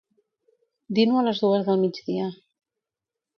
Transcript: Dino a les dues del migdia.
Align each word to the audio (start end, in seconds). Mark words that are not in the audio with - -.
Dino 0.99 1.19
a 1.19 1.23
les 1.27 1.41
dues 1.43 1.67
del 1.67 1.79
migdia. 1.83 2.31